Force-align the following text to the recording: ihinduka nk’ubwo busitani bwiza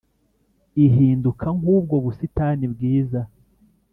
ihinduka 0.85 1.45
nk’ubwo 1.57 1.95
busitani 2.03 2.65
bwiza 2.73 3.21